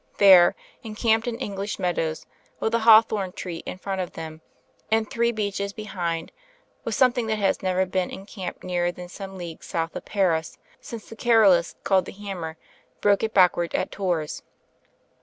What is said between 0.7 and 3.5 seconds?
encan^ped in Eng lish meadows, with a hawthorn